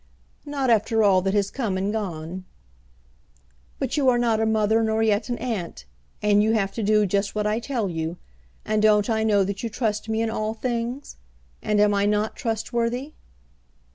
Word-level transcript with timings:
"Not 0.47 0.71
after 0.71 1.03
all 1.03 1.21
that 1.21 1.35
has 1.35 1.51
come 1.51 1.77
and 1.77 1.91
gone." 1.93 2.43
"But 3.77 3.97
you 3.97 4.09
are 4.09 4.17
not 4.17 4.39
a 4.39 4.47
mother 4.47 4.81
nor 4.81 5.03
yet 5.03 5.29
an 5.29 5.37
aunt, 5.37 5.85
and 6.23 6.41
you 6.41 6.53
have 6.53 6.71
to 6.71 6.81
do 6.81 7.05
just 7.05 7.35
what 7.35 7.45
I 7.45 7.59
tell 7.59 7.87
you. 7.87 8.17
And 8.65 8.81
don't 8.81 9.11
I 9.11 9.23
know 9.23 9.43
that 9.43 9.61
you 9.61 9.69
trust 9.69 10.09
me 10.09 10.23
in 10.23 10.31
all 10.31 10.55
things? 10.55 11.17
And 11.61 11.79
am 11.79 11.93
I 11.93 12.07
not 12.07 12.35
trustworthy?" 12.35 13.13